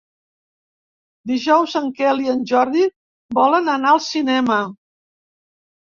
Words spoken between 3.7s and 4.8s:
anar al cinema.